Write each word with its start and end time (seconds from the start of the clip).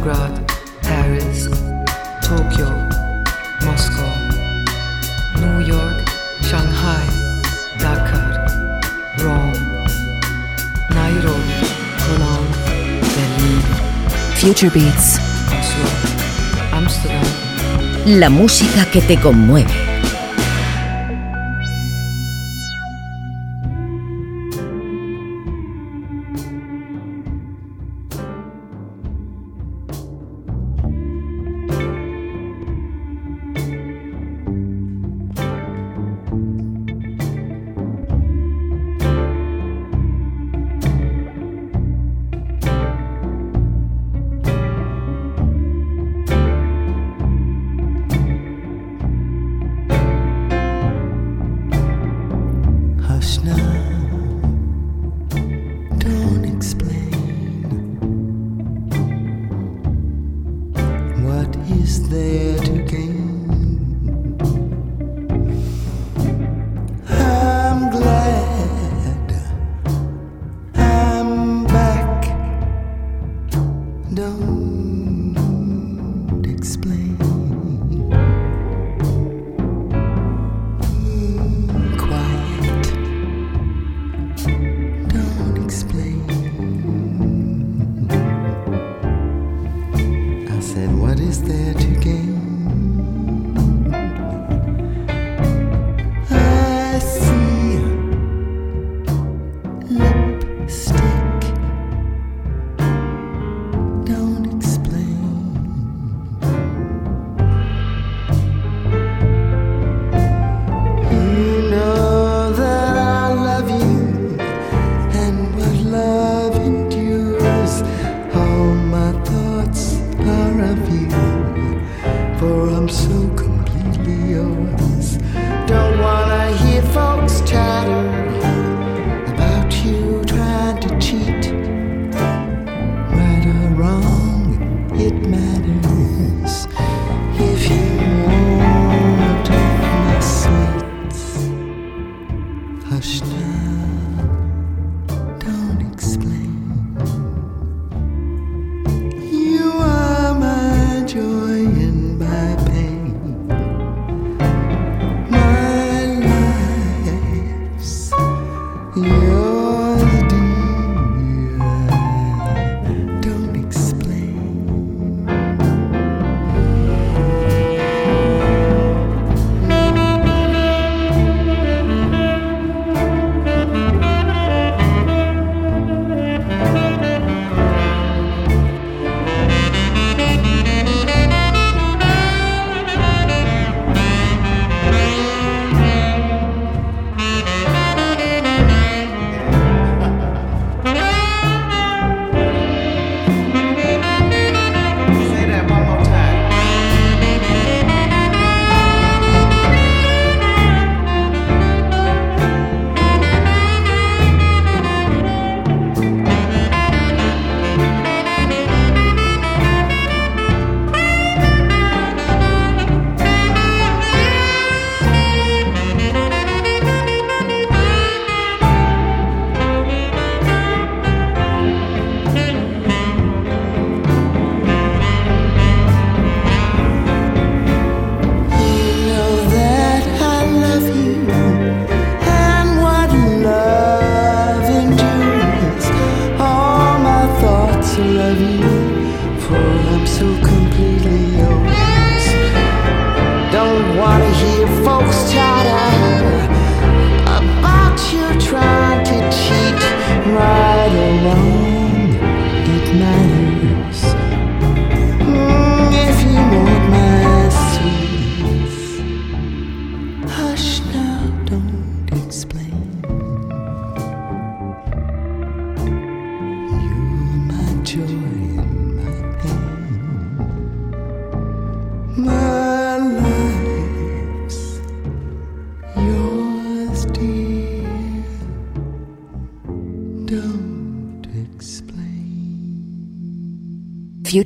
Belgrade, 0.00 0.46
Paris, 0.82 1.48
Tokyo, 2.22 2.70
Moscow, 3.64 4.10
New 5.40 5.60
York, 5.60 6.08
Shanghai, 6.40 7.04
Dakar, 7.78 8.46
Rome, 9.18 9.52
Nairobi, 10.90 11.52
Cologne, 11.98 12.48
Berlin, 13.14 13.62
Future 14.36 14.70
Beats. 14.70 15.18
Oslo, 15.48 15.86
Amsterdam. 16.72 17.22
La 18.06 18.30
música 18.30 18.86
que 18.90 19.02
te 19.02 19.20
conmueve. 19.20 19.89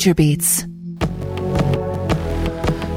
Future 0.04 0.22
Beats. 0.22 0.68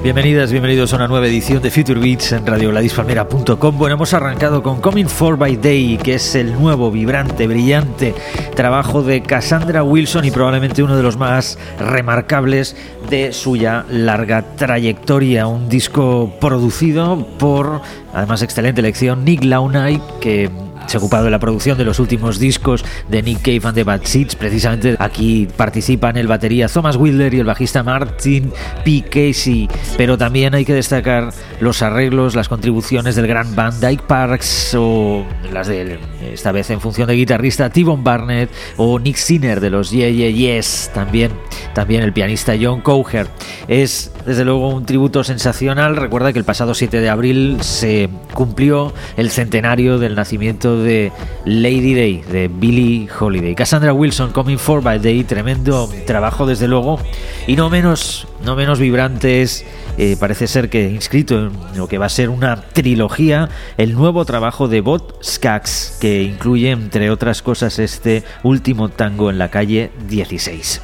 Bienvenidas, 0.03 0.51
bienvenidos 0.51 0.91
a 0.91 0.97
una 0.97 1.07
nueva 1.07 1.25
edición 1.27 1.61
de 1.61 1.71
Future 1.71 2.01
Beats 2.01 2.33
en 2.33 2.45
radiogladispalmera.com. 2.45 3.77
Bueno, 3.77 3.95
hemos 3.95 4.13
arrancado 4.13 4.61
con 4.61 4.81
Coming 4.81 5.05
For 5.05 5.37
by 5.37 5.55
Day, 5.55 5.97
que 6.03 6.15
es 6.15 6.35
el 6.35 6.51
nuevo, 6.51 6.91
vibrante, 6.91 7.47
brillante 7.47 8.13
trabajo 8.55 9.03
de 9.03 9.21
Cassandra 9.21 9.83
Wilson 9.83 10.25
y 10.25 10.31
probablemente 10.31 10.83
uno 10.83 10.97
de 10.97 11.03
los 11.03 11.15
más 11.15 11.57
remarcables 11.79 12.75
de 13.09 13.31
suya 13.31 13.85
larga 13.89 14.41
trayectoria. 14.57 15.47
Un 15.47 15.69
disco 15.69 16.33
producido 16.41 17.25
por, 17.37 17.81
además, 18.13 18.41
excelente 18.41 18.81
elección, 18.81 19.23
Nick 19.23 19.45
Launay, 19.45 20.01
que 20.19 20.49
se 20.87 20.97
ha 20.97 20.99
ocupado 20.99 21.25
de 21.25 21.31
la 21.31 21.39
producción 21.39 21.77
de 21.77 21.85
los 21.85 21.99
últimos 21.99 22.39
discos 22.39 22.83
de 23.09 23.21
Nick 23.21 23.41
Cave 23.41 23.61
and 23.63 23.75
the 23.75 23.83
Bad 23.83 24.01
Seeds. 24.03 24.35
Precisamente 24.35 24.95
aquí 24.99 25.47
participan 25.55 26.17
el 26.17 26.27
batería 26.27 26.67
Thomas 26.67 26.95
Wilder 26.95 27.33
y 27.33 27.39
el 27.39 27.45
bajista 27.45 27.83
Martin 27.83 28.51
P. 28.83 29.03
Casey. 29.03 29.67
Pero 29.97 30.17
también 30.17 30.55
hay 30.55 30.65
que 30.65 30.73
destacar 30.73 31.31
los 31.59 31.81
arreglos, 31.81 32.35
las 32.35 32.49
contribuciones 32.49 33.15
del 33.15 33.27
gran 33.27 33.55
band 33.55 33.85
Dyke 33.85 34.03
Parks 34.03 34.75
o 34.75 35.25
las 35.51 35.67
de 35.67 35.99
esta 36.33 36.51
vez 36.51 36.69
en 36.69 36.79
función 36.79 37.07
de 37.07 37.15
guitarrista 37.15 37.69
T-Bone 37.69 38.03
Barnett 38.03 38.49
o 38.77 38.99
Nick 38.99 39.17
Sinner 39.17 39.59
de 39.59 39.69
los 39.69 39.91
Yeah 39.91 40.09
Yeah 40.09 40.29
Yes. 40.29 40.91
También, 40.93 41.31
también 41.73 42.03
el 42.03 42.13
pianista 42.13 42.53
John 42.59 42.81
Cougar. 42.81 43.27
Es 43.67 44.11
desde 44.25 44.45
luego 44.45 44.69
un 44.69 44.85
tributo 44.85 45.23
sensacional. 45.23 45.95
Recuerda 45.95 46.31
que 46.31 46.39
el 46.39 46.45
pasado 46.45 46.73
7 46.73 47.01
de 47.01 47.09
abril 47.09 47.57
se 47.61 48.09
cumplió 48.33 48.93
el 49.17 49.29
centenario 49.29 49.99
del 49.99 50.15
nacimiento 50.15 50.76
de 50.79 51.11
Lady 51.45 51.93
Day 51.93 52.21
de 52.21 52.47
Billie 52.47 53.07
Holiday. 53.19 53.55
Cassandra 53.55 53.93
Wilson, 53.93 54.31
Coming 54.31 54.57
For 54.57 54.81
by 54.81 54.99
Day, 54.99 55.23
tremendo 55.23 55.89
trabajo 56.05 56.45
desde 56.45 56.67
luego 56.67 56.99
y 57.47 57.55
no 57.55 57.69
menos, 57.69 58.27
no 58.43 58.55
menos 58.55 58.79
vibrantes. 58.79 59.65
Eh, 59.97 60.15
parece 60.19 60.47
ser 60.47 60.69
que 60.69 60.89
inscrito 60.89 61.47
en 61.47 61.51
lo 61.75 61.87
que 61.87 61.97
va 61.97 62.05
a 62.05 62.09
ser 62.09 62.29
una 62.29 62.61
trilogía, 62.61 63.49
el 63.77 63.93
nuevo 63.93 64.25
trabajo 64.25 64.67
de 64.67 64.81
Bot 64.81 65.23
Skax, 65.23 65.97
que 65.99 66.23
incluye 66.23 66.71
entre 66.71 67.09
otras 67.09 67.41
cosas 67.41 67.79
este 67.79 68.23
último 68.43 68.89
tango 68.89 69.29
en 69.29 69.37
la 69.37 69.49
calle 69.49 69.91
16. 70.07 70.81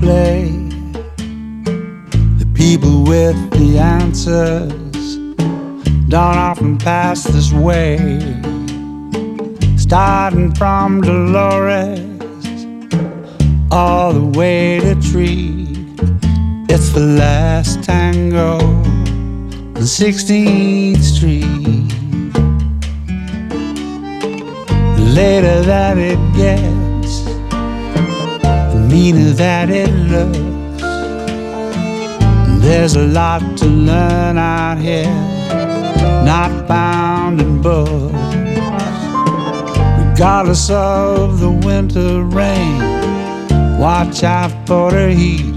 Play. 0.00 0.50
The 2.38 2.50
people 2.54 3.04
with 3.04 3.36
the 3.50 3.78
answers 3.78 5.16
don't 6.08 6.36
often 6.36 6.78
pass 6.78 7.24
this 7.24 7.52
way. 7.52 7.96
Starting 9.76 10.54
from 10.54 11.00
Dolores 11.00 12.00
all 13.70 14.12
the 14.12 14.38
way 14.38 14.80
to 14.80 14.94
Tree, 15.10 15.66
it's 16.68 16.90
the 16.90 17.06
last 17.18 17.82
tango 17.82 18.58
on 19.76 19.82
16th 19.82 21.02
Street. 21.02 21.94
later 25.14 25.62
that 25.62 25.96
it 25.96 26.23
meaner 28.94 29.32
that 29.32 29.70
it 29.70 29.90
looks. 30.12 30.82
There's 32.62 32.94
a 32.94 33.06
lot 33.20 33.42
to 33.58 33.66
learn 33.66 34.38
out 34.38 34.78
here, 34.78 35.16
not 36.24 36.68
bound 36.68 37.40
in 37.40 37.60
books. 37.60 38.14
Regardless 39.98 40.70
of 40.70 41.40
the 41.40 41.50
winter 41.50 42.22
rain, 42.22 42.78
watch 43.80 44.22
out 44.22 44.52
for 44.64 44.92
the 44.92 45.12
heat 45.12 45.54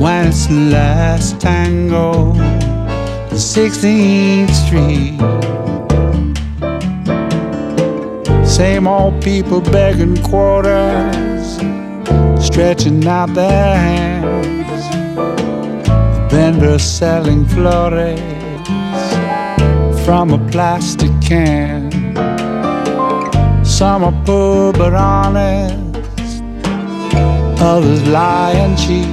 when 0.00 0.28
it's 0.28 0.46
the 0.46 0.60
last 0.78 1.40
tango, 1.40 2.34
the 3.30 3.40
16th 3.54 4.54
Street. 4.64 5.18
Same 8.46 8.86
old 8.86 9.20
people 9.24 9.60
begging 9.60 10.16
quarters, 10.22 11.27
stretching 12.58 13.06
out 13.06 13.32
their 13.34 13.76
hands. 13.76 14.82
The 15.14 16.26
Vendors 16.28 16.82
selling 16.82 17.46
flores 17.46 18.18
from 20.04 20.32
a 20.32 20.38
plastic 20.50 21.12
can. 21.22 21.92
Some 23.64 24.02
are 24.02 24.24
poor 24.24 24.72
but 24.72 24.92
honest, 24.92 26.42
others 27.62 28.02
lie 28.08 28.54
and 28.56 28.76
cheat. 28.76 29.06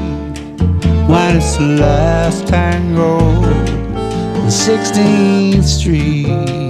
When 1.08 1.38
it's 1.38 1.58
the 1.58 1.78
last 1.80 2.48
tango, 2.48 3.20
on 3.20 4.50
16th 4.50 5.64
Street. 5.64 6.65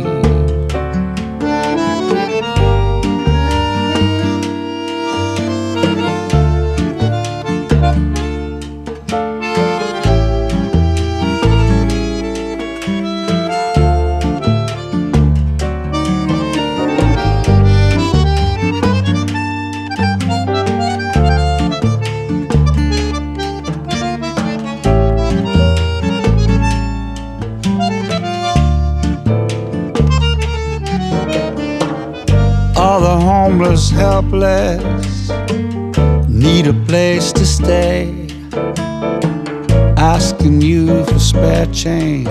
Helpless, 34.16 35.30
need 36.30 36.68
a 36.68 36.74
place 36.88 37.34
to 37.34 37.46
stay. 37.46 38.30
Asking 39.98 40.62
you 40.62 41.04
for 41.04 41.20
spare 41.20 41.66
change, 41.74 42.30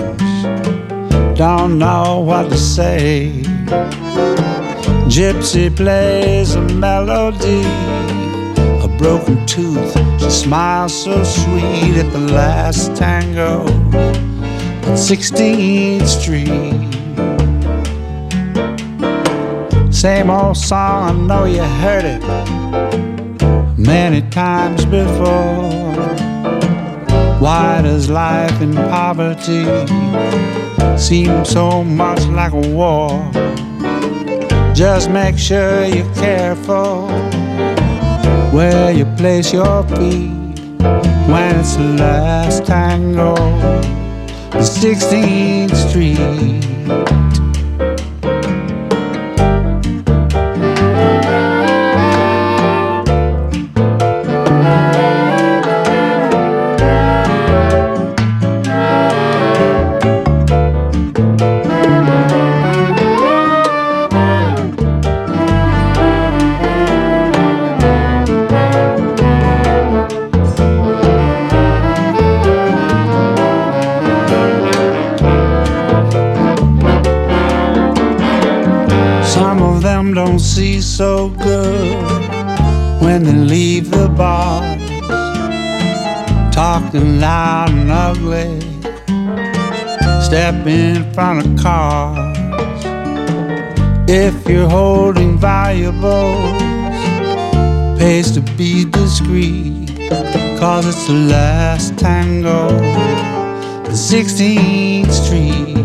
don't 1.37 1.77
know 1.77 2.21
what 2.21 2.49
to 2.49 2.57
say. 2.57 3.43
Gypsy 5.15 5.69
plays 5.75 6.55
a 6.55 6.61
melody, 6.61 7.61
a 8.83 8.89
broken 8.97 9.45
tooth. 9.45 9.93
She 10.19 10.31
smiles 10.31 11.03
so 11.03 11.23
sweet 11.23 11.97
at 12.03 12.11
the 12.11 12.25
last 12.33 12.95
tango 12.95 13.59
on 14.87 14.97
16th 14.97 16.07
Street. 16.07 17.04
Same 20.05 20.29
old 20.29 20.55
song, 20.55 21.09
I 21.09 21.13
know 21.13 21.45
you 21.45 21.63
heard 21.63 22.05
it 22.05 22.21
many 23.75 24.21
times 24.29 24.85
before. 24.85 25.95
Why 27.39 27.81
does 27.81 28.07
life 28.07 28.61
in 28.61 28.75
poverty 28.75 29.65
seem 30.95 31.43
so 31.43 31.83
much 31.83 32.23
like 32.27 32.53
a 32.53 32.67
war? 32.69 33.09
Just 34.75 35.09
make 35.09 35.39
sure 35.39 35.85
you're 35.85 36.13
careful 36.13 37.07
where 38.51 38.91
you 38.91 39.05
place 39.17 39.51
your 39.51 39.81
feet 39.87 40.29
when 41.31 41.55
it's 41.59 41.77
the 41.77 41.95
last 41.97 42.67
tango 42.67 43.33
the 44.51 44.59
16th 44.59 45.75
Street. 45.89 46.74
Talking 86.95 87.19
loud 87.19 87.69
and 87.71 87.91
ugly, 87.91 88.59
step 90.21 90.65
in 90.65 91.11
front 91.13 91.45
of 91.45 91.61
cars. 91.61 92.37
If 94.07 94.47
you're 94.47 94.69
holding 94.69 95.37
valuables, 95.37 96.61
pays 97.99 98.31
to 98.31 98.41
be 98.55 98.85
discreet, 98.85 99.89
cause 100.59 100.85
it's 100.87 101.07
the 101.07 101.13
last 101.13 101.97
tango, 101.97 102.69
the 103.83 103.91
16th 103.91 105.11
Street. 105.11 105.75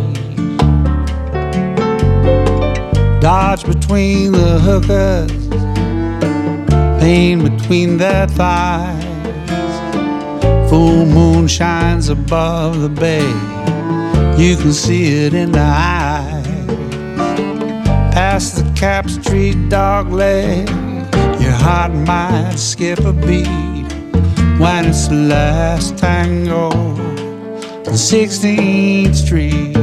Dodge 3.21 3.65
between 3.65 4.33
the 4.33 4.59
hookers, 4.61 5.49
pain 7.01 7.43
between 7.43 7.97
their 7.97 8.27
thighs. 8.29 9.00
Full 10.71 11.05
moon 11.05 11.49
shines 11.49 12.09
above 12.11 12.81
the 12.81 12.89
bay, 12.89 13.27
you 14.41 14.57
can 14.57 14.73
see 14.73 15.27
it 15.27 15.35
in 15.35 15.51
the 15.51 15.59
eyes. 15.59 16.47
Past 18.15 18.55
the 18.55 18.73
Capp 18.77 19.11
Street 19.11 19.69
dog 19.69 20.13
leg, 20.13 20.69
your 21.41 21.51
heart 21.51 21.93
might 21.93 22.55
skip 22.55 23.01
a 23.01 23.13
beat 23.13 23.49
when 24.61 24.87
it's 24.87 25.09
the 25.09 25.17
last 25.17 25.99
tango, 25.99 26.71
the 27.83 27.91
16th 27.91 29.17
Street. 29.17 29.77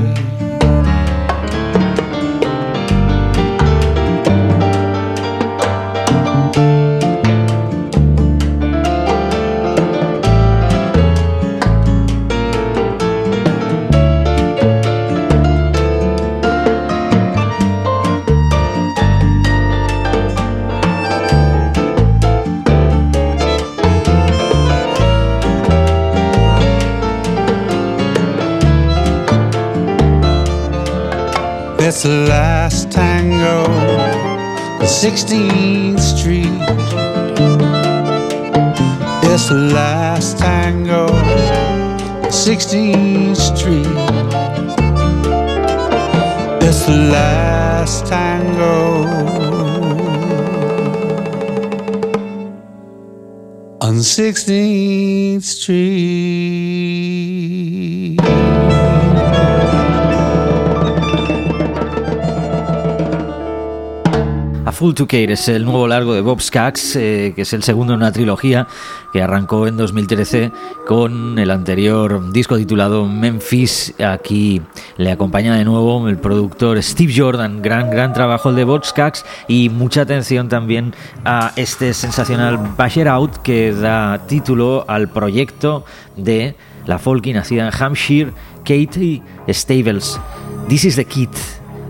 It's 31.97 32.03
the 32.03 32.27
last 32.29 32.91
tango, 32.91 33.63
the 34.77 34.85
16th 34.85 35.99
Street. 35.99 36.45
It's 39.23 39.49
the 39.49 39.71
last 39.73 40.37
tango, 40.37 41.07
on 41.07 42.29
16th 42.29 43.35
Street. 43.35 43.87
It's 46.61 46.85
the 46.85 46.97
last 47.11 48.05
tango 48.05 49.07
on 53.81 53.95
16th 53.95 55.41
Street. 55.41 56.66
Full 64.77 64.93
to 64.93 65.07
Care 65.07 65.33
es 65.33 65.47
el 65.47 65.65
nuevo 65.65 65.87
largo 65.87 66.13
de 66.13 66.21
Bob 66.21 66.39
Skaggs, 66.39 66.97
eh, 66.97 67.33
que 67.35 67.41
es 67.41 67.53
el 67.53 67.63
segundo 67.63 67.93
en 67.93 67.97
una 67.97 68.11
trilogía 68.11 68.67
que 69.11 69.23
arrancó 69.23 69.65
en 69.65 69.75
2013 69.75 70.51
con 70.85 71.39
el 71.39 71.49
anterior 71.49 72.31
disco 72.31 72.57
titulado 72.57 73.07
Memphis. 73.07 73.95
Aquí 73.99 74.61
le 74.97 75.11
acompaña 75.11 75.55
de 75.55 75.65
nuevo 75.65 76.07
el 76.07 76.17
productor 76.17 76.83
Steve 76.83 77.11
Jordan, 77.17 77.63
gran, 77.63 77.89
gran 77.89 78.13
trabajo 78.13 78.51
el 78.51 78.55
de 78.55 78.65
Bob 78.65 78.85
Skaggs 78.85 79.25
y 79.47 79.69
mucha 79.69 80.01
atención 80.01 80.47
también 80.47 80.93
a 81.25 81.53
este 81.55 81.95
sensacional 81.95 82.59
Basher 82.77 83.07
Out 83.07 83.37
que 83.37 83.73
da 83.73 84.27
título 84.27 84.85
al 84.87 85.09
proyecto 85.09 85.85
de 86.17 86.53
la 86.85 86.99
folky 86.99 87.33
nacida 87.33 87.67
en 87.67 87.73
Hampshire, 87.73 88.31
Katie 88.59 89.23
Stables. 89.49 90.19
This 90.69 90.85
is 90.85 90.95
the 90.97 91.05
Kid. 91.05 91.29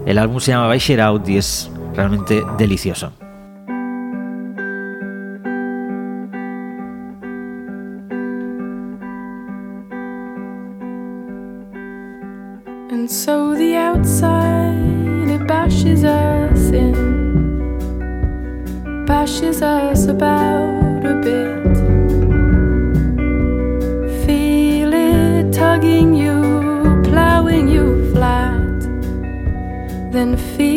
El 0.05 0.17
álbum 0.17 0.39
se 0.39 0.51
llama 0.53 0.67
Basher 0.67 1.01
Out 1.01 1.27
y 1.27 1.35
es 1.35 1.69
realmente 1.97 2.45
delicioso. 2.57 3.11
And 12.91 13.09
so 13.09 13.55
the 13.55 13.75
outside 13.75 15.27
it 15.27 15.47
bashes 15.47 16.03
us 16.03 16.71
in, 16.71 16.93
bashes 19.07 19.63
us 19.63 20.05
about 20.05 21.03
a 21.03 21.15
bit. 21.25 21.57
Feel 24.23 24.93
it 24.93 25.51
tugging 25.51 26.13
you, 26.13 27.01
plowing 27.03 27.67
you 27.67 28.11
flat 28.13 28.67
then 30.17 30.35
feel 30.35 30.76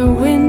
the 0.00 0.10
wind 0.10 0.39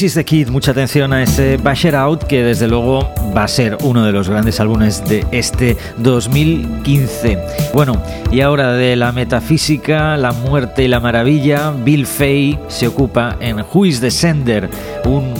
The 0.00 0.24
Kid, 0.24 0.48
mucha 0.48 0.70
atención 0.70 1.12
a 1.12 1.22
ese 1.22 1.58
Basher 1.58 1.94
Out 1.94 2.24
que 2.24 2.42
desde 2.42 2.66
luego 2.66 3.12
va 3.36 3.44
a 3.44 3.48
ser 3.48 3.76
uno 3.82 4.02
de 4.02 4.12
los 4.12 4.30
grandes 4.30 4.58
álbumes 4.58 5.04
de 5.06 5.26
este 5.30 5.76
2015. 5.98 7.38
Bueno, 7.74 8.02
y 8.32 8.40
ahora 8.40 8.72
de 8.72 8.96
la 8.96 9.12
metafísica, 9.12 10.16
la 10.16 10.32
muerte 10.32 10.84
y 10.84 10.88
la 10.88 11.00
maravilla, 11.00 11.72
Bill 11.84 12.06
Fay 12.06 12.58
se 12.68 12.88
ocupa 12.88 13.36
en 13.40 13.60
Who 13.60 13.84
is 13.84 14.00
the 14.00 14.10
Sender, 14.10 14.70
un 15.04 15.34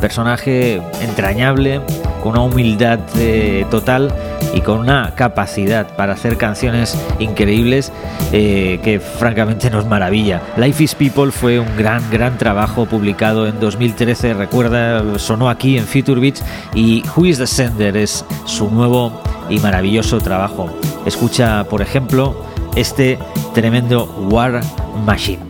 personaje 0.00 0.80
entrañable, 1.02 1.82
con 2.22 2.32
una 2.32 2.42
humildad 2.42 3.00
eh, 3.16 3.66
total 3.70 4.14
y 4.54 4.60
con 4.60 4.78
una 4.78 5.14
capacidad 5.14 5.96
para 5.96 6.14
hacer 6.14 6.36
canciones 6.36 6.96
increíbles 7.18 7.92
eh, 8.32 8.80
que 8.82 9.00
francamente 9.00 9.70
nos 9.70 9.86
maravilla. 9.86 10.42
Life 10.56 10.82
is 10.82 10.94
People 10.94 11.30
fue 11.30 11.58
un 11.58 11.76
gran, 11.76 12.02
gran 12.10 12.38
trabajo 12.38 12.86
publicado 12.86 13.46
en 13.46 13.58
2013, 13.60 14.34
recuerda, 14.34 15.18
sonó 15.18 15.48
aquí 15.48 15.76
en 15.76 15.84
Future 15.84 16.20
Beats 16.20 16.44
y 16.74 17.02
Who 17.16 17.26
is 17.26 17.38
the 17.38 17.46
Sender 17.46 17.96
es 17.96 18.24
su 18.44 18.70
nuevo 18.70 19.20
y 19.48 19.58
maravilloso 19.58 20.18
trabajo. 20.18 20.70
Escucha, 21.06 21.64
por 21.64 21.82
ejemplo, 21.82 22.44
este 22.76 23.18
tremendo 23.54 24.04
War 24.30 24.60
Machine. 25.04 25.49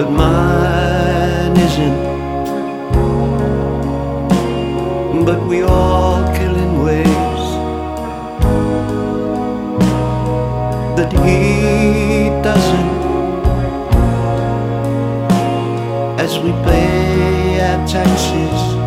but 0.00 0.10
mine 0.12 1.56
isn't. 1.58 2.00
But 5.26 5.46
we 5.46 5.60
all 5.62 6.24
kill 6.36 6.56
in 6.56 6.82
ways 6.82 7.44
that 10.96 11.12
he 11.24 12.30
doesn't. 12.48 12.92
As 16.18 16.38
we 16.38 16.52
play 16.64 17.60
at 17.60 17.86
taxes. 17.86 18.79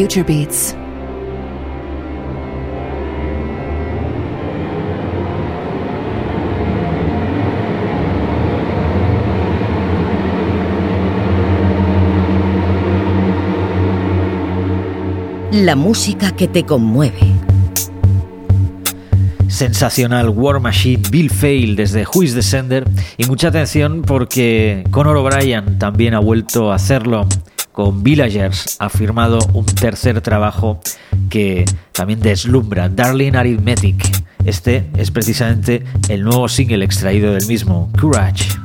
Future 0.00 0.22
Beats. 0.22 0.74
La 15.52 15.76
música 15.76 16.34
que 16.34 16.48
te 16.48 16.64
conmueve. 16.64 17.18
Sensacional 19.48 20.30
War 20.30 20.60
Machine, 20.60 21.02
Bill 21.10 21.28
Fail 21.28 21.76
desde 21.76 22.06
Who's 22.06 22.32
the 22.32 22.40
Sender. 22.40 22.88
Y 23.18 23.26
mucha 23.26 23.48
atención 23.48 24.00
porque 24.00 24.82
Conor 24.90 25.18
O'Brien 25.18 25.78
también 25.78 26.14
ha 26.14 26.20
vuelto 26.20 26.72
a 26.72 26.76
hacerlo 26.76 27.28
Villagers, 27.88 28.76
ha 28.78 28.88
firmado 28.88 29.38
un 29.54 29.64
tercer 29.64 30.20
trabajo 30.20 30.80
que 31.30 31.64
también 31.92 32.20
deslumbra, 32.20 32.88
Darling 32.88 33.34
Arithmetic. 33.34 34.04
Este 34.44 34.90
es 34.96 35.10
precisamente 35.10 35.84
el 36.08 36.22
nuevo 36.22 36.48
single 36.48 36.84
extraído 36.84 37.32
del 37.32 37.46
mismo, 37.46 37.90
Courage. 37.98 38.59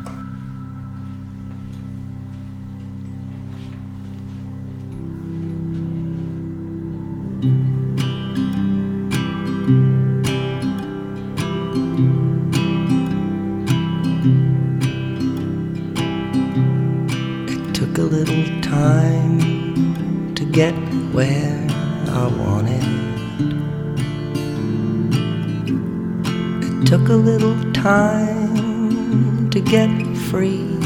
Time 27.86 29.50
to 29.50 29.60
get 29.60 29.90
free. 30.30 30.78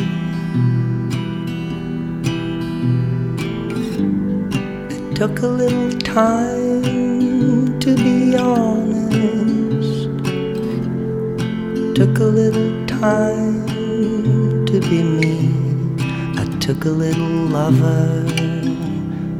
It 4.89 5.15
took 5.15 5.39
a 5.39 5.47
little 5.47 5.91
time 5.99 7.79
to 7.79 7.95
be 7.95 8.35
honest. 8.35 10.09
Took 11.95 12.19
a 12.19 12.29
little 12.39 12.85
time 12.87 13.65
to 14.65 14.79
be 14.89 15.03
me. 15.03 15.53
I 16.37 16.45
took 16.59 16.85
a 16.85 16.89
little 16.89 17.35
lover, 17.57 18.23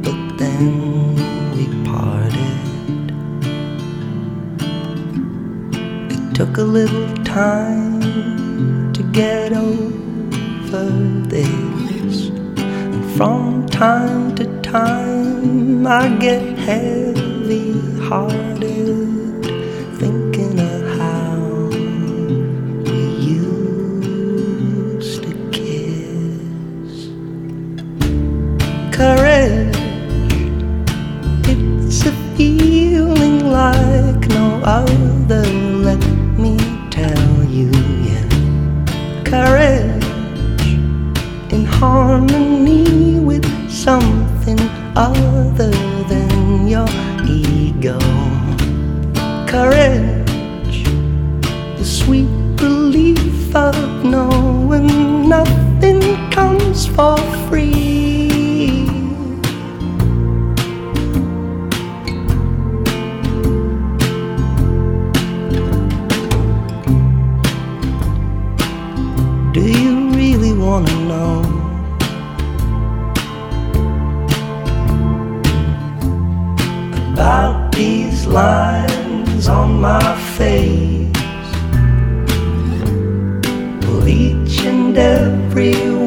but 0.02 0.38
then 0.38 1.19
took 6.40 6.56
a 6.56 6.62
little 6.62 7.14
time 7.22 8.00
to 8.94 9.02
get 9.12 9.52
over 9.52 10.86
this. 11.28 12.30
And 12.56 13.04
from 13.14 13.66
time 13.66 14.34
to 14.36 14.46
time, 14.62 15.86
I 15.86 16.08
get 16.16 16.40
heavy 16.56 17.78
hearted 18.08 19.09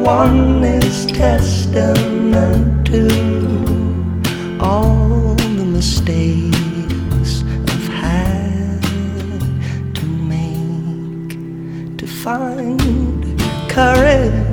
one 0.04 0.62
is 0.62 1.06
testament 1.06 2.86
to 2.86 3.08
all 4.60 5.34
the 5.34 5.64
mistakes 5.64 7.42
I've 7.72 7.88
had 7.88 8.82
to 9.94 10.04
make 10.04 11.38
to 11.96 12.06
find 12.06 13.40
courage. 13.70 14.43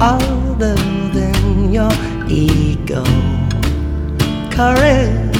Other 0.00 0.74
than 1.12 1.72
your 1.72 1.90
ego. 2.28 3.02
Courage, 4.50 5.38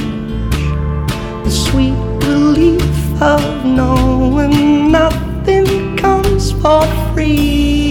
the 1.43 1.51
sweet 1.51 1.93
relief 2.27 3.21
of 3.21 3.65
knowing 3.65 4.91
nothing 4.91 5.97
comes 5.97 6.51
for 6.51 6.85
free. 7.13 7.88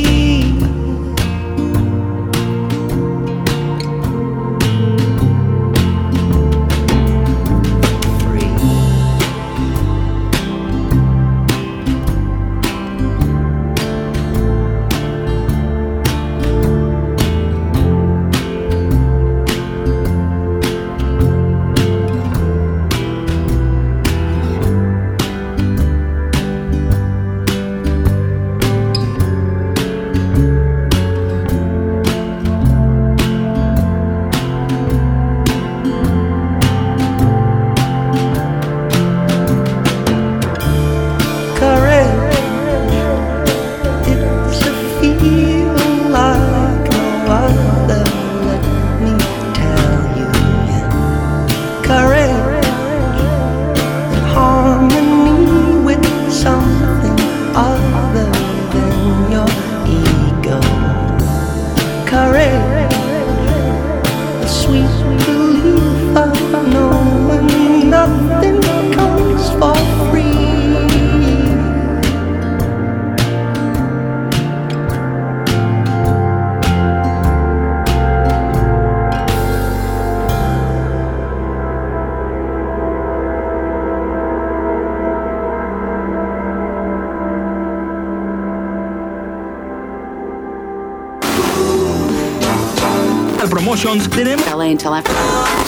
Emotions, 93.89 94.11
tenemos 94.11 94.45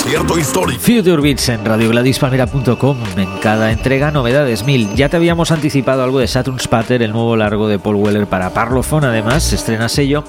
cierto 0.05 0.39
histórico. 0.39 0.81
Future 0.81 1.23
Beats 1.23 1.49
en 1.49 1.65
radiogladispalmera.com. 1.65 2.99
En 3.17 3.39
cada 3.39 3.73
entrega, 3.73 4.11
novedades 4.11 4.65
mil. 4.65 4.95
Ya 4.95 5.09
te 5.09 5.17
habíamos 5.17 5.51
anticipado 5.51 6.03
algo 6.03 6.19
de 6.19 6.29
Saturn 6.29 6.61
Spatter, 6.61 7.03
el 7.03 7.13
nuevo 7.13 7.35
largo 7.37 7.67
de 7.67 7.79
Paul 7.79 7.97
Weller 7.97 8.27
para 8.27 8.51
Parlophone. 8.51 9.07
Además, 9.07 9.45
se 9.45 9.57
estrena 9.57 9.89
sello. 9.89 10.25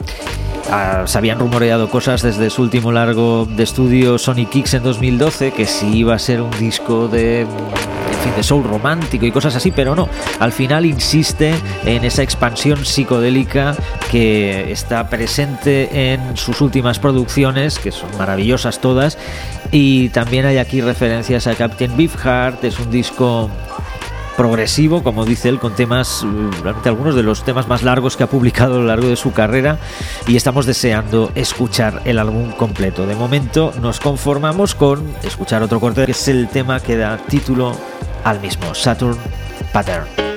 Ah, 0.69 1.03
se 1.05 1.17
habían 1.17 1.39
rumoreado 1.39 1.89
cosas 1.89 2.21
desde 2.21 2.49
su 2.49 2.61
último 2.61 2.93
largo 2.93 3.45
de 3.45 3.63
estudio 3.63 4.17
Sonic 4.17 4.49
Kicks 4.49 4.73
en 4.75 4.83
2012, 4.83 5.51
que 5.51 5.65
sí 5.65 5.87
iba 5.97 6.15
a 6.15 6.19
ser 6.19 6.41
un 6.41 6.51
disco 6.51 7.09
de 7.09 7.45
fin, 8.21 8.33
de 8.35 8.43
soul 8.43 8.63
romántico 8.63 9.25
y 9.25 9.31
cosas 9.31 9.55
así, 9.55 9.71
pero 9.71 9.95
no. 9.95 10.07
Al 10.39 10.51
final 10.51 10.85
insiste 10.85 11.53
en 11.85 12.05
esa 12.05 12.23
expansión 12.23 12.85
psicodélica 12.85 13.75
que 14.09 14.71
está 14.71 15.09
presente 15.09 16.13
en 16.13 16.37
sus 16.37 16.61
últimas 16.61 16.99
producciones, 16.99 17.79
que 17.79 17.91
son 17.91 18.09
maravillosas 18.17 18.79
todas. 18.79 19.17
Y 19.71 20.09
también 20.09 20.45
hay 20.45 20.57
aquí 20.57 20.81
referencias 20.81 21.47
a 21.47 21.55
Captain 21.55 21.95
Beefheart, 21.95 22.63
es 22.63 22.79
un 22.79 22.91
disco 22.91 23.49
progresivo, 24.41 25.03
como 25.03 25.25
dice 25.25 25.49
él, 25.49 25.59
con 25.59 25.75
temas, 25.75 26.25
realmente 26.63 26.89
algunos 26.89 27.15
de 27.15 27.23
los 27.23 27.43
temas 27.43 27.67
más 27.67 27.83
largos 27.83 28.17
que 28.17 28.23
ha 28.23 28.27
publicado 28.27 28.75
a 28.75 28.77
lo 28.79 28.85
largo 28.85 29.07
de 29.07 29.15
su 29.15 29.33
carrera 29.33 29.77
y 30.27 30.35
estamos 30.35 30.65
deseando 30.65 31.31
escuchar 31.35 32.01
el 32.05 32.17
álbum 32.17 32.51
completo. 32.51 33.05
De 33.05 33.15
momento 33.15 33.73
nos 33.81 33.99
conformamos 33.99 34.73
con 34.73 35.13
escuchar 35.23 35.61
otro 35.63 35.79
corte 35.79 36.05
que 36.05 36.11
es 36.11 36.27
el 36.27 36.47
tema 36.47 36.79
que 36.79 36.97
da 36.97 37.17
título 37.17 37.77
al 38.23 38.39
mismo 38.39 38.73
Saturn 38.73 39.17
Pattern. 39.73 40.30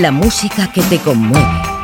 La 0.00 0.10
música 0.10 0.66
que 0.72 0.82
te 0.82 0.98
conmueve. 0.98 1.81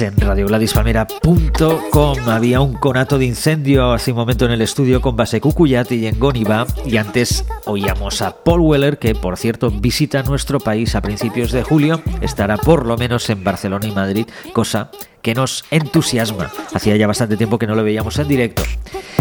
En 0.00 0.16
radiogradispalmera.com. 0.16 2.28
Había 2.28 2.60
un 2.60 2.74
conato 2.74 3.18
de 3.18 3.26
incendio 3.26 3.92
hace 3.92 4.12
un 4.12 4.16
momento 4.16 4.46
en 4.46 4.52
el 4.52 4.62
estudio 4.62 5.02
con 5.02 5.14
base 5.14 5.40
Cucuyat 5.40 5.92
y 5.92 6.06
en 6.06 6.18
Goniva. 6.18 6.66
Y 6.86 6.96
antes 6.96 7.44
oíamos 7.66 8.22
a 8.22 8.42
Paul 8.42 8.60
Weller, 8.60 8.98
que 8.98 9.14
por 9.14 9.36
cierto 9.36 9.70
visita 9.70 10.22
nuestro 10.22 10.58
país 10.58 10.94
a 10.94 11.02
principios 11.02 11.52
de 11.52 11.64
julio. 11.64 12.00
Estará 12.22 12.56
por 12.56 12.86
lo 12.86 12.96
menos 12.96 13.28
en 13.28 13.44
Barcelona 13.44 13.86
y 13.86 13.92
Madrid, 13.92 14.26
cosa 14.54 14.90
que 15.20 15.34
nos 15.34 15.64
entusiasma. 15.70 16.50
Hacía 16.72 16.96
ya 16.96 17.06
bastante 17.06 17.36
tiempo 17.36 17.58
que 17.58 17.66
no 17.66 17.74
lo 17.74 17.84
veíamos 17.84 18.18
en 18.18 18.28
directo. 18.28 18.62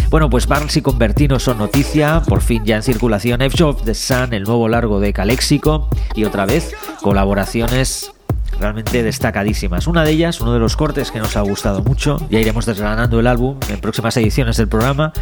Bueno, 0.09 0.29
pues 0.29 0.47
Barnes 0.47 0.77
y 0.77 0.81
Convertino 0.81 1.39
son 1.39 1.57
noticia, 1.57 2.21
por 2.27 2.41
fin 2.41 2.63
ya 2.63 2.77
en 2.77 2.83
circulación 2.83 3.41
F 3.41 3.63
of 3.63 3.83
the 3.83 3.93
Sun, 3.93 4.33
el 4.33 4.43
nuevo 4.43 4.67
largo 4.69 4.99
de 4.99 5.13
Caléxico, 5.13 5.89
y 6.15 6.23
otra 6.23 6.45
vez 6.45 6.73
colaboraciones 7.01 8.11
realmente 8.59 9.03
destacadísimas. 9.03 9.87
Una 9.87 10.03
de 10.03 10.11
ellas, 10.11 10.41
uno 10.41 10.53
de 10.53 10.59
los 10.59 10.75
cortes 10.75 11.11
que 11.11 11.19
nos 11.19 11.35
ha 11.37 11.41
gustado 11.41 11.81
mucho, 11.81 12.17
ya 12.29 12.39
iremos 12.39 12.65
desgranando 12.65 13.19
el 13.19 13.27
álbum 13.27 13.57
en 13.69 13.79
próximas 13.79 14.15
ediciones 14.17 14.57
del 14.57 14.67
programa, 14.67 15.13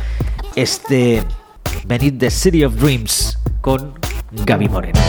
este 0.56 1.24
Beneath 1.86 2.18
the 2.18 2.32
City 2.32 2.64
of 2.64 2.76
Dreams 2.76 3.38
con 3.62 3.94
Gaby 4.46 4.70
Moreno. 4.70 5.00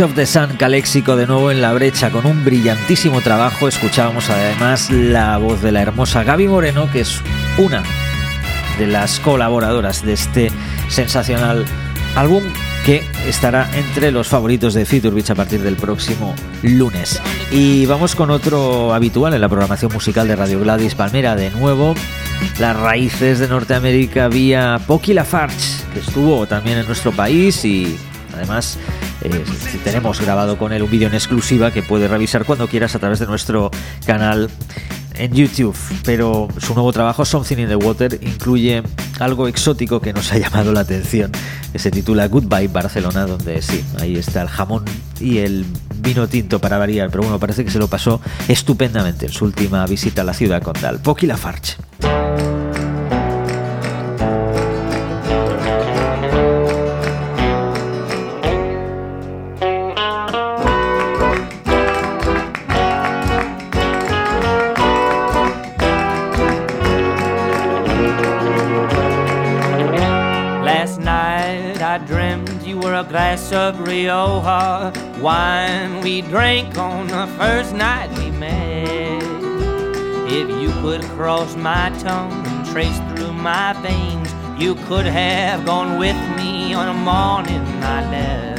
Of 0.00 0.14
the 0.14 0.26
Sun 0.26 0.56
Caléxico 0.56 1.16
de 1.16 1.26
nuevo 1.26 1.50
en 1.50 1.62
la 1.62 1.72
brecha 1.72 2.10
con 2.10 2.26
un 2.26 2.44
brillantísimo 2.44 3.22
trabajo. 3.22 3.66
Escuchábamos 3.66 4.28
además 4.28 4.90
la 4.90 5.38
voz 5.38 5.62
de 5.62 5.72
la 5.72 5.80
hermosa 5.80 6.22
Gaby 6.22 6.48
Moreno, 6.48 6.90
que 6.90 7.00
es 7.00 7.22
una 7.56 7.82
de 8.78 8.86
las 8.88 9.20
colaboradoras 9.20 10.04
de 10.04 10.12
este 10.12 10.50
sensacional 10.88 11.64
álbum 12.14 12.42
que 12.84 13.04
estará 13.26 13.70
entre 13.74 14.10
los 14.10 14.28
favoritos 14.28 14.74
de 14.74 14.84
Future 14.84 15.14
Beach 15.14 15.30
a 15.30 15.34
partir 15.34 15.62
del 15.62 15.76
próximo 15.76 16.34
lunes. 16.62 17.22
Y 17.50 17.86
vamos 17.86 18.14
con 18.14 18.30
otro 18.30 18.92
habitual 18.92 19.32
en 19.34 19.40
la 19.40 19.48
programación 19.48 19.92
musical 19.92 20.28
de 20.28 20.36
Radio 20.36 20.60
Gladys 20.60 20.94
Palmera, 20.94 21.36
de 21.36 21.50
nuevo 21.50 21.94
las 22.58 22.76
raíces 22.76 23.38
de 23.38 23.48
Norteamérica 23.48 24.28
vía 24.28 24.78
Pocky 24.86 25.14
Lafarge, 25.14 25.84
que 25.94 26.00
estuvo 26.00 26.46
también 26.46 26.78
en 26.78 26.86
nuestro 26.86 27.12
país 27.12 27.64
y 27.64 27.96
además 28.34 28.78
eh, 29.26 29.44
tenemos 29.84 30.20
grabado 30.20 30.58
con 30.58 30.72
él 30.72 30.82
un 30.82 30.90
vídeo 30.90 31.08
en 31.08 31.14
exclusiva 31.14 31.70
que 31.70 31.82
puedes 31.82 32.10
revisar 32.10 32.44
cuando 32.44 32.68
quieras 32.68 32.94
a 32.94 32.98
través 32.98 33.18
de 33.18 33.26
nuestro 33.26 33.70
canal 34.04 34.50
en 35.14 35.32
YouTube. 35.32 35.76
Pero 36.04 36.48
su 36.58 36.74
nuevo 36.74 36.92
trabajo, 36.92 37.24
Something 37.24 37.58
in 37.58 37.68
the 37.68 37.76
Water, 37.76 38.18
incluye 38.22 38.82
algo 39.18 39.48
exótico 39.48 40.00
que 40.00 40.12
nos 40.12 40.32
ha 40.32 40.38
llamado 40.38 40.72
la 40.72 40.80
atención, 40.80 41.32
que 41.72 41.78
se 41.78 41.90
titula 41.90 42.28
Goodbye 42.28 42.68
Barcelona, 42.68 43.26
donde 43.26 43.62
sí, 43.62 43.84
ahí 44.00 44.16
está 44.16 44.42
el 44.42 44.48
jamón 44.48 44.84
y 45.20 45.38
el 45.38 45.64
vino 45.96 46.28
tinto 46.28 46.60
para 46.60 46.78
variar, 46.78 47.10
pero 47.10 47.22
bueno, 47.22 47.38
parece 47.38 47.64
que 47.64 47.70
se 47.70 47.78
lo 47.78 47.88
pasó 47.88 48.20
estupendamente 48.48 49.26
en 49.26 49.32
su 49.32 49.44
última 49.44 49.86
visita 49.86 50.22
a 50.22 50.24
la 50.24 50.34
ciudad 50.34 50.62
condal. 50.62 51.00
Pocky 51.00 51.26
Lafarge. 51.26 51.76
Glass 73.08 73.52
of 73.52 73.80
Rioja 73.80 74.92
wine 75.20 76.00
we 76.00 76.22
drank 76.22 76.76
on 76.76 77.06
the 77.06 77.26
first 77.38 77.74
night 77.74 78.10
we 78.18 78.30
met. 78.30 79.22
If 80.28 80.48
you 80.60 80.70
could 80.82 81.02
cross 81.16 81.54
my 81.56 81.90
tongue 82.00 82.32
and 82.46 82.66
trace 82.66 82.98
through 83.10 83.32
my 83.32 83.74
veins, 83.74 84.34
you 84.60 84.74
could 84.86 85.06
have 85.06 85.64
gone 85.64 85.98
with 85.98 86.16
me 86.36 86.74
on 86.74 86.88
a 86.88 86.94
morning 86.94 87.64
I 87.82 88.10
left. 88.10 88.56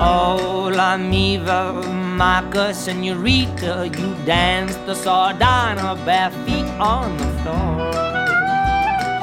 Oh, 0.00 0.70
La 0.74 0.96
Miva, 0.96 1.82
Maca, 2.16 2.74
Senorita, 2.74 3.88
you 3.98 4.14
danced 4.24 4.84
the 4.86 4.94
sardana 4.94 5.94
bare 6.04 6.30
feet 6.44 6.68
on 6.80 7.16
the 7.18 7.28
floor. 7.42 8.01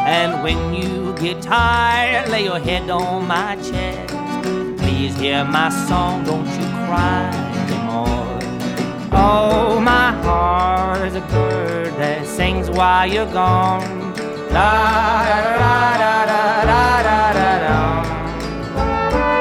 And 0.09 0.41
when 0.41 0.73
you 0.73 1.13
get 1.17 1.39
tired, 1.39 2.29
lay 2.31 2.43
your 2.45 2.57
head 2.57 2.89
on 2.89 3.27
my 3.27 3.55
chest. 3.57 4.15
Please 4.79 5.15
hear 5.15 5.45
my 5.45 5.69
song, 5.87 6.23
don't 6.23 6.47
you 6.47 6.65
cry 6.87 7.29
anymore. 7.61 8.39
Oh, 9.11 9.79
my 9.79 10.11
heart 10.23 11.01
is 11.07 11.13
a 11.13 11.21
bird 11.21 11.93
that 12.01 12.25
sings 12.25 12.71
while 12.71 13.05
you're 13.05 13.31
gone. 13.31 14.15
La 14.51 14.71
da 15.29 15.37
da 15.45 15.73
da 16.01 16.13
da 16.31 16.43
da 16.71 16.83
da 17.07 17.19
da 17.37 17.51
da. 17.65 17.77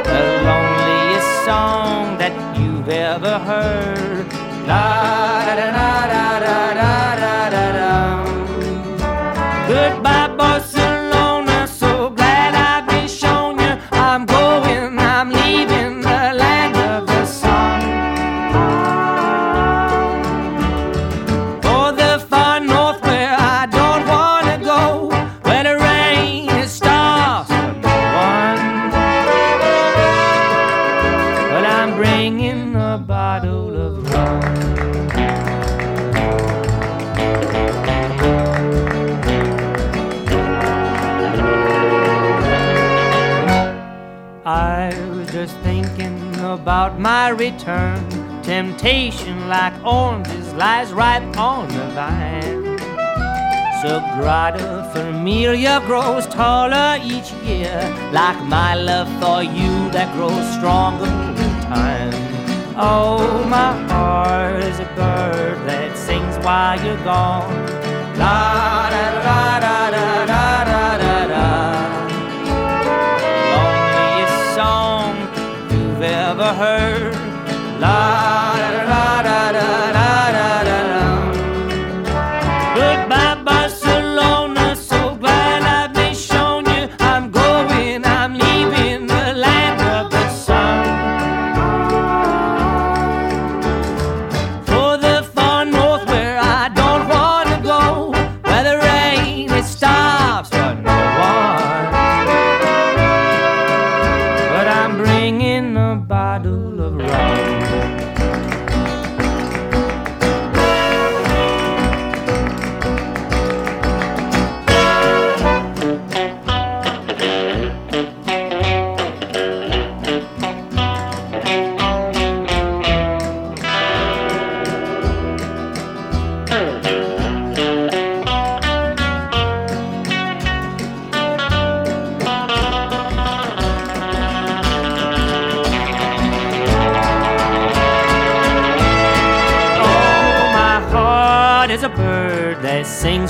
The 0.05 0.21
loneliest 0.49 1.33
song 1.47 2.19
that 2.19 2.35
you've 2.61 2.91
ever 2.91 3.39
heard. 3.39 4.27
La 4.69 5.47
da 5.47 5.55
da 5.57 5.71
da 5.73 6.07
da. 6.13 6.18
My 47.69 47.95
return. 47.95 48.43
Temptation 48.43 49.49
like 49.49 49.75
oranges 49.85 50.53
lies 50.55 50.93
ripe 50.93 51.37
on 51.37 51.69
the 51.69 51.87
vine. 51.95 52.79
Sagrada 53.83 54.93
Familia 54.93 55.81
grows 55.87 56.27
taller 56.27 56.99
each 57.03 57.31
year, 57.45 57.79
like 58.13 58.43
my 58.45 58.75
love 58.75 59.09
for 59.21 59.43
you 59.43 59.91
that 59.91 60.13
grows 60.15 60.47
stronger 60.57 61.05
with 61.05 61.63
time. 61.65 62.13
Oh, 62.77 63.45
my 63.49 63.73
heart 63.89 64.65
is 64.65 64.79
a 64.81 64.87
bird 64.97 65.59
that 65.69 65.97
sings 65.97 66.37
while 66.45 66.83
you're 66.85 67.05
gone. 67.05 67.53
La 68.19 68.78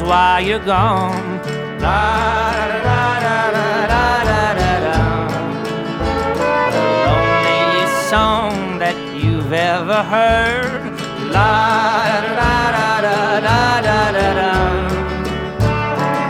while 0.08 0.40
you're 0.40 0.64
gone. 0.64 1.38
La 1.84 2.52
da 2.56 2.78
da 2.88 3.02
da 3.24 3.38
da 3.56 3.68
da 3.92 4.04
da 4.28 4.42
da 4.60 4.72
da. 4.84 4.98
The 6.74 6.82
loneliest 7.06 7.98
song 8.08 8.78
that 8.78 8.96
you've 9.22 9.52
ever 9.52 10.02
heard. 10.14 10.82
La 11.36 11.52
da 12.24 12.30
da 12.40 12.54
da 12.76 12.90
da 13.06 13.18
da 13.48 13.60
da 13.86 14.00
da 14.16 14.28
da. 14.40 14.52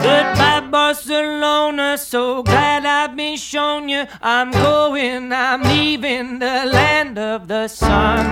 Goodbye, 0.02 0.68
Barcelona. 0.70 1.96
So 1.98 2.42
glad 2.42 2.84
I've 2.84 3.14
been 3.16 3.36
shown 3.36 3.88
you. 3.88 4.06
I'm 4.20 4.50
going, 4.50 5.32
I'm 5.32 5.62
leaving 5.62 6.40
the 6.40 6.64
land 6.78 7.16
of 7.16 7.46
the 7.46 7.68
sun. 7.68 8.26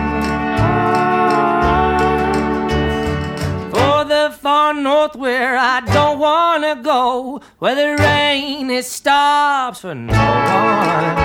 Far 4.67 4.75
north 4.75 5.15
where 5.15 5.57
I 5.57 5.81
don't 5.81 6.19
wanna 6.19 6.75
go, 6.83 7.41
where 7.61 7.77
the 7.77 8.03
rain 8.03 8.69
it 8.69 8.85
stops 8.85 9.81
for 9.81 9.95
no 9.95 10.13
one. 10.13 11.17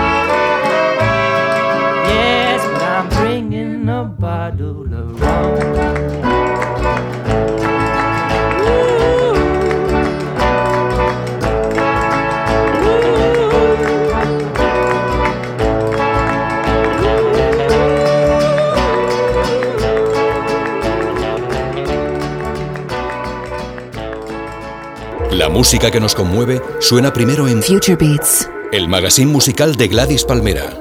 Yes, 2.14 2.60
but 2.72 2.82
I'm 2.82 3.08
bringing 3.08 3.88
a 3.88 4.04
bottle 4.04 4.82
of 4.94 5.20
rum. 5.20 6.21
La 25.42 25.48
música 25.48 25.90
que 25.90 25.98
nos 25.98 26.14
conmueve 26.14 26.62
suena 26.78 27.12
primero 27.12 27.48
en 27.48 27.64
Future 27.64 27.96
Beats. 27.96 28.48
el 28.70 28.86
magazine 28.86 29.28
musical 29.28 29.74
de 29.74 29.88
Gladys 29.88 30.22
Palmera. 30.22 30.72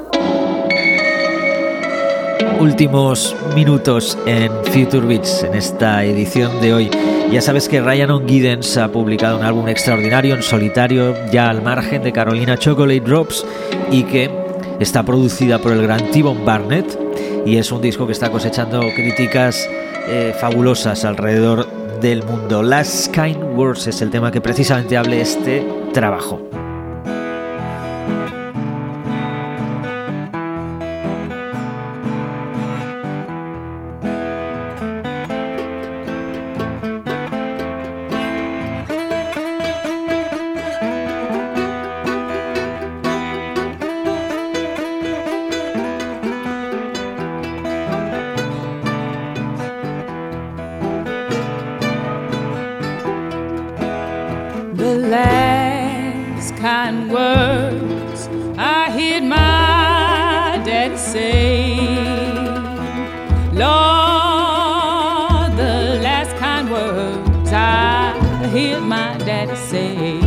Últimos 2.60 3.36
minutos 3.56 4.20
en 4.28 4.52
Future 4.66 5.08
Beats 5.08 5.42
en 5.42 5.56
esta 5.56 6.06
edición 6.06 6.62
de 6.62 6.76
hoy. 6.76 6.92
Ya 7.32 7.42
sabes 7.42 7.68
que 7.68 7.82
Ryan 7.82 8.12
O'Giddens 8.12 8.78
ha 8.78 8.92
publicado 8.92 9.40
un 9.40 9.46
álbum 9.46 9.68
extraordinario 9.68 10.36
en 10.36 10.44
solitario, 10.44 11.16
ya 11.32 11.50
al 11.50 11.64
margen 11.64 12.04
de 12.04 12.12
Carolina 12.12 12.56
Chocolate 12.56 13.00
Drops, 13.00 13.44
y 13.90 14.04
que 14.04 14.30
está 14.80 15.02
producida 15.02 15.58
por 15.58 15.72
el 15.72 15.82
gran 15.82 16.12
T-Bone 16.12 16.46
Barnett. 16.46 17.00
Y 17.48 17.58
es 17.58 17.72
un 17.72 17.82
disco 17.82 18.06
que 18.06 18.14
está 18.14 18.30
cosechando 18.30 18.80
críticas 18.96 19.68
eh, 20.08 20.36
fabulosas 20.40 21.04
alrededor 21.04 21.81
del 22.02 22.24
mundo. 22.24 22.64
Last 22.64 23.14
Kind 23.14 23.56
Words 23.56 23.88
es 23.88 24.02
el 24.02 24.10
tema 24.10 24.32
que 24.32 24.42
precisamente 24.42 24.98
hable 24.98 25.22
este 25.22 25.66
trabajo. 25.94 26.61
I 68.52 68.54
heard 68.54 68.84
my 68.84 69.18
daddy 69.20 69.56
say. 69.56 70.20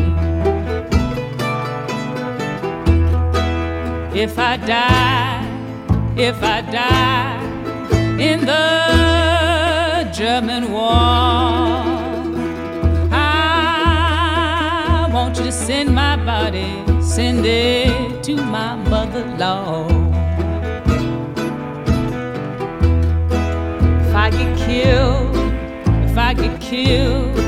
If 4.18 4.38
I 4.38 4.56
die, 4.56 5.44
if 6.16 6.42
I 6.42 6.62
die 6.62 7.38
in 8.18 8.46
the 8.46 10.10
German 10.10 10.72
war. 10.72 10.90
I 13.12 15.10
want 15.12 15.36
you 15.36 15.44
to 15.44 15.52
send 15.52 15.94
my 15.94 16.16
body, 16.16 16.82
send 17.02 17.44
it 17.44 18.22
to 18.22 18.36
my 18.36 18.76
mother-in-law. 18.88 19.86
If 24.00 24.14
I 24.14 24.30
get 24.30 24.56
killed, 24.56 25.36
if 26.08 26.16
I 26.16 26.32
get 26.32 26.58
killed, 26.58 27.44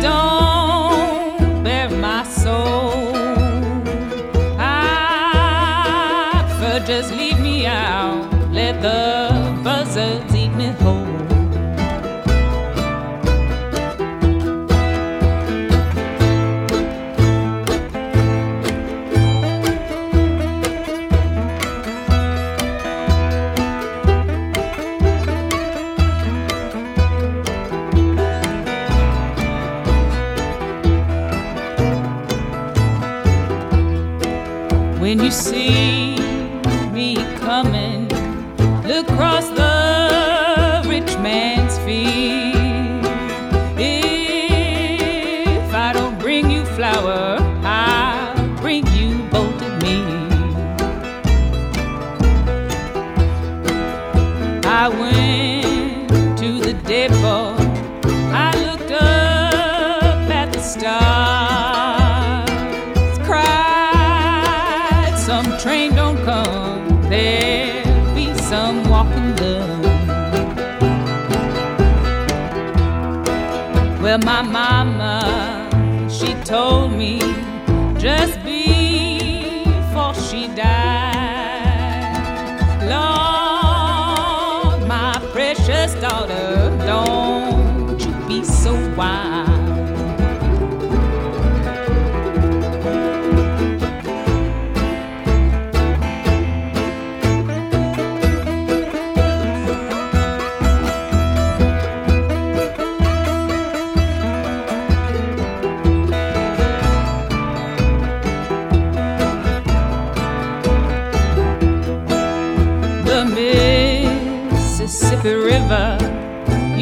please 0.00 0.47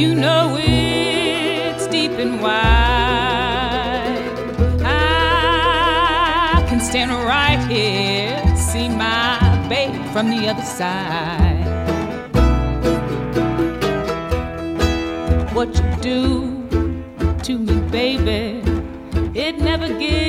You 0.07 0.15
know 0.15 0.57
it's 0.57 1.89
deep 1.89 2.13
and 2.13 2.41
wide. 2.41 2.55
I 4.85 6.65
can 6.69 6.81
stand 6.81 7.11
right 7.11 7.59
here, 7.69 8.41
see 8.57 8.89
my 8.89 9.67
babe 9.69 10.01
from 10.13 10.31
the 10.31 10.47
other 10.49 10.63
side. 10.63 11.67
What 15.53 15.75
you 15.75 15.97
do 16.01 16.23
to 17.43 17.59
me, 17.59 17.81
baby, 17.91 18.63
it 19.35 19.59
never 19.59 19.89
gets 19.89 20.26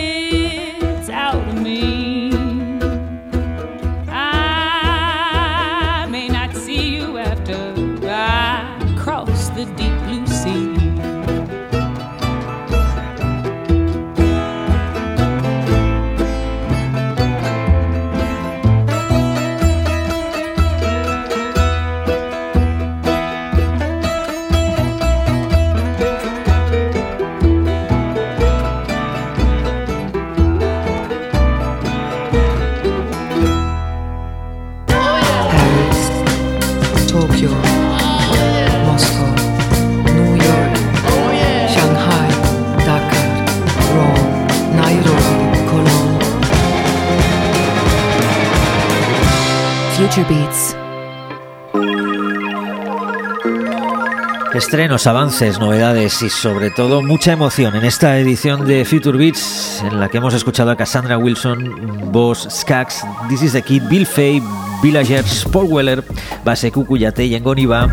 Estrenos, 54.58 55.06
avances, 55.06 55.60
novedades 55.60 56.24
y 56.24 56.32
sobre 56.32 56.72
todo 56.72 57.04
mucha 57.04 57.32
emoción 57.32 57.76
en 57.76 57.86
esta 57.86 58.18
edición 58.18 58.66
de 58.66 58.86
Future 58.86 59.16
Beats 59.16 59.84
en 59.84 60.00
la 60.00 60.10
que 60.10 60.18
hemos 60.18 60.34
escuchado 60.34 60.72
a 60.72 60.76
Cassandra 60.76 61.20
Wilson, 61.20 62.12
Boss 62.12 62.48
Skax, 62.50 63.04
This 63.30 63.44
is 63.44 63.52
the 63.54 63.62
Kid, 63.62 63.84
Bill 63.88 64.08
Fay, 64.08 64.42
Villagers, 64.82 65.46
Paul 65.46 65.68
Weller, 65.72 66.04
Base 66.44 66.72
Cucuyate, 66.72 67.30
Yangon 67.30 67.60
Iba, 67.60 67.88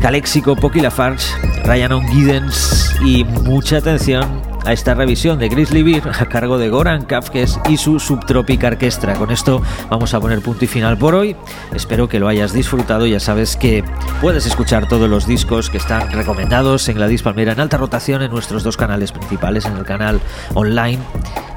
Calexico, 0.00 0.56
Pocky 0.56 0.80
Lafarge, 0.80 1.24
Ryan 1.64 1.92
O'Giddens 1.92 2.96
y 3.04 3.22
mucha 3.22 3.76
atención 3.76 4.42
a 4.64 4.72
esta 4.72 4.94
revisión 4.94 5.38
de 5.38 5.48
Grizzly 5.48 5.82
Bear 5.82 6.10
a 6.18 6.26
cargo 6.26 6.58
de 6.58 6.68
Goran 6.68 7.04
Kafkes 7.04 7.58
y 7.68 7.76
su 7.76 7.98
Subtropic 7.98 8.62
Orquestra. 8.64 9.14
Con 9.14 9.30
esto 9.30 9.62
vamos 9.90 10.14
a 10.14 10.20
poner 10.20 10.40
punto 10.40 10.64
y 10.64 10.68
final 10.68 10.98
por 10.98 11.14
hoy. 11.14 11.36
Espero 11.74 12.08
que 12.08 12.18
lo 12.18 12.28
hayas 12.28 12.52
disfrutado. 12.52 13.06
Ya 13.06 13.20
sabes 13.20 13.56
que 13.56 13.84
puedes 14.20 14.46
escuchar 14.46 14.88
todos 14.88 15.08
los 15.08 15.26
discos 15.26 15.70
que 15.70 15.78
están 15.78 16.10
recomendados 16.12 16.88
en 16.88 16.96
Gladys 16.96 17.22
Palmera 17.22 17.52
en 17.52 17.60
alta 17.60 17.76
rotación 17.76 18.22
en 18.22 18.30
nuestros 18.30 18.62
dos 18.62 18.76
canales 18.76 19.12
principales, 19.12 19.64
en 19.66 19.76
el 19.76 19.84
canal 19.84 20.20
online 20.54 20.98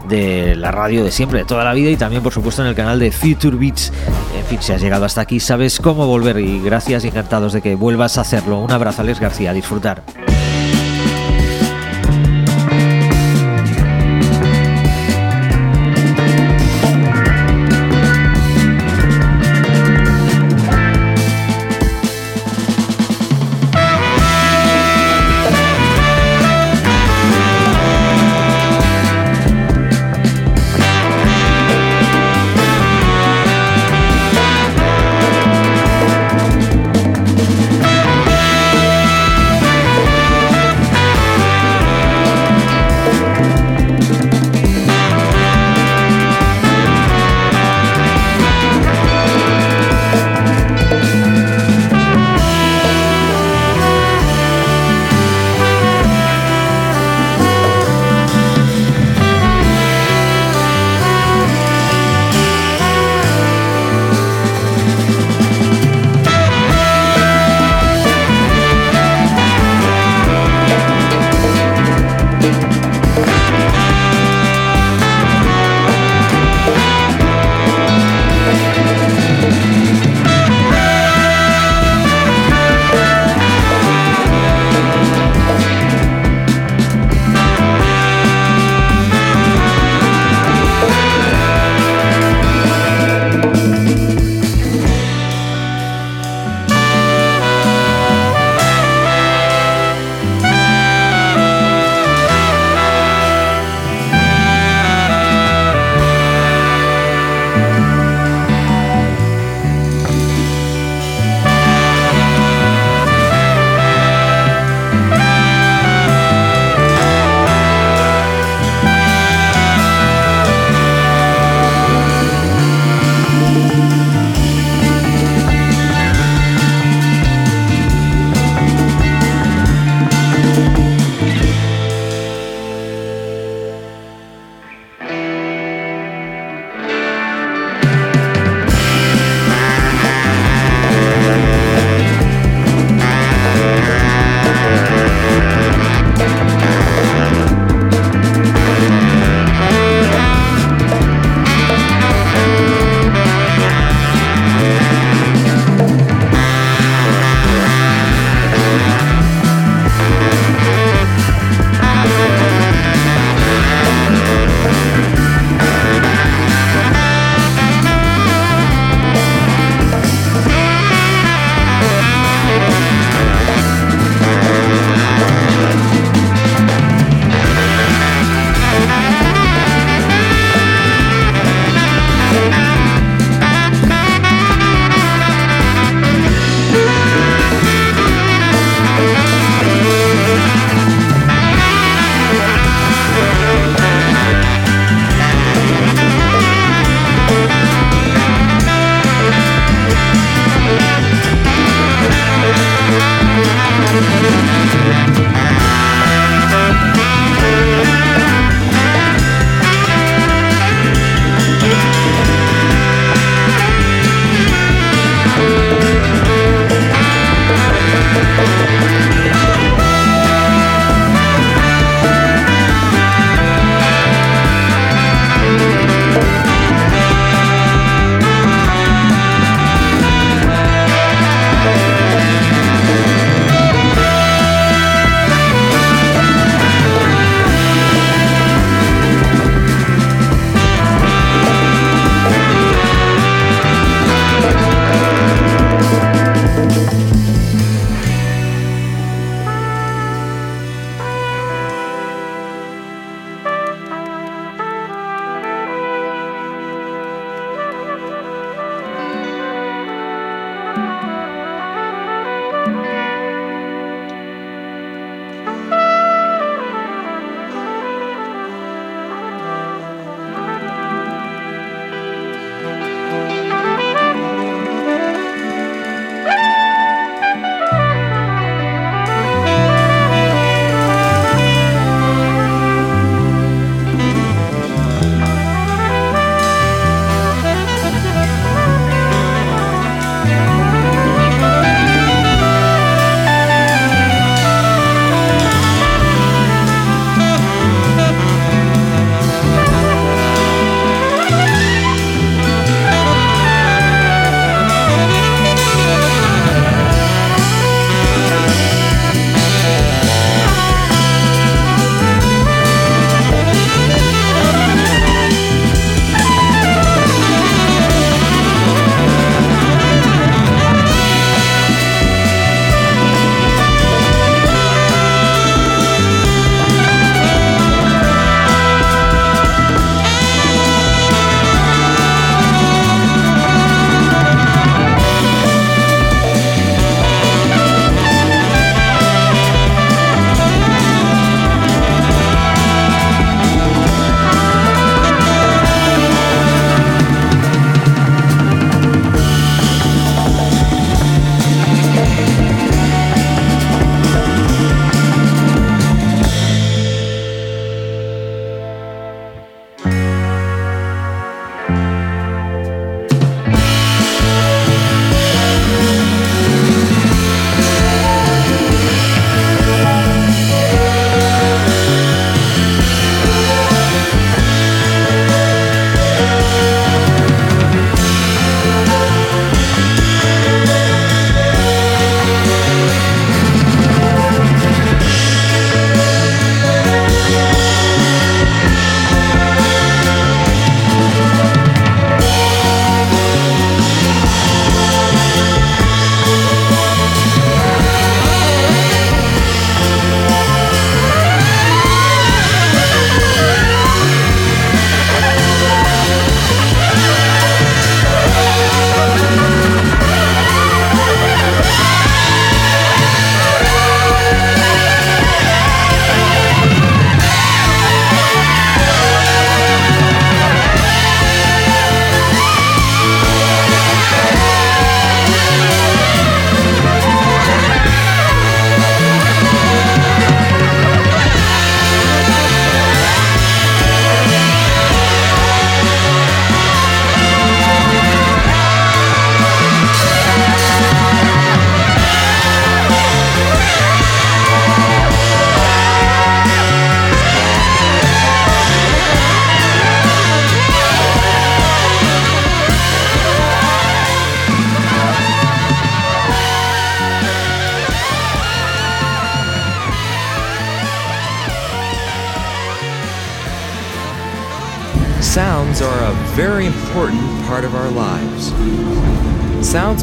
de 0.07 0.55
la 0.55 0.71
radio 0.71 1.03
de 1.03 1.11
siempre, 1.11 1.39
de 1.39 1.45
toda 1.45 1.63
la 1.63 1.73
vida 1.73 1.89
y 1.89 1.97
también 1.97 2.21
por 2.21 2.33
supuesto 2.33 2.61
en 2.61 2.67
el 2.67 2.75
canal 2.75 2.99
de 2.99 3.11
Future 3.11 3.57
Beats. 3.57 3.91
En 4.37 4.45
fin, 4.45 4.59
si 4.61 4.73
has 4.73 4.81
llegado 4.81 5.05
hasta 5.05 5.21
aquí 5.21 5.39
sabes 5.39 5.79
cómo 5.79 6.07
volver 6.07 6.39
y 6.39 6.59
gracias 6.61 7.05
y 7.05 7.07
encantados 7.07 7.53
de 7.53 7.61
que 7.61 7.75
vuelvas 7.75 8.17
a 8.17 8.21
hacerlo. 8.21 8.59
Un 8.59 8.71
abrazo 8.71 9.01
Alex 9.01 9.19
García, 9.19 9.53
disfrutar. 9.53 10.03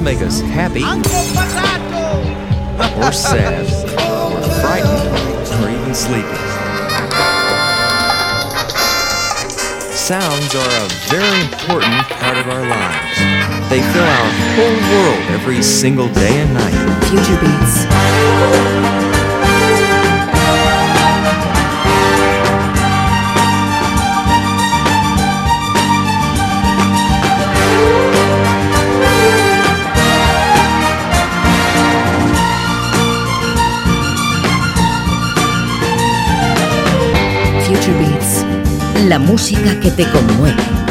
Make 0.03 0.21
us 0.21 0.41
happy, 0.41 0.83
or 3.01 3.13
sad, 3.13 3.63
or 3.63 4.43
frightened, 4.61 5.63
or 5.63 5.71
even 5.71 5.95
sleepy. 5.95 6.27
Sounds 9.95 10.55
are 10.57 10.85
a 10.85 10.89
very 11.09 11.41
important 11.43 12.03
part 12.19 12.37
of 12.37 12.49
our 12.49 12.67
lives. 12.67 13.19
They 13.71 13.81
fill 13.93 14.03
our 14.03 14.33
whole 14.57 14.79
world 14.93 15.23
every 15.31 15.63
single 15.63 16.09
day 16.09 16.41
and 16.41 16.53
night. 16.53 17.05
Future 17.09 17.39
Beats. 17.41 19.12
La 39.13 39.19
música 39.19 39.79
que 39.79 39.91
te 39.91 40.07
conmueve. 40.09 40.82